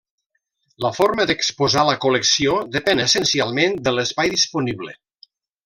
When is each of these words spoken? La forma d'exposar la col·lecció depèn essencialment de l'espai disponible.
La 0.85 0.89
forma 0.99 1.25
d'exposar 1.31 1.83
la 1.89 1.95
col·lecció 2.07 2.57
depèn 2.79 3.03
essencialment 3.05 3.79
de 3.89 3.95
l'espai 3.99 4.35
disponible. 4.39 4.99